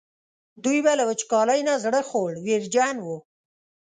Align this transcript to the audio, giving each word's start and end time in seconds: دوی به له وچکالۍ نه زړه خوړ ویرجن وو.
دوی 0.63 0.79
به 0.85 0.91
له 0.99 1.03
وچکالۍ 1.09 1.59
نه 1.67 1.75
زړه 1.83 2.01
خوړ 2.09 2.31
ویرجن 2.45 2.95
وو. 3.05 3.17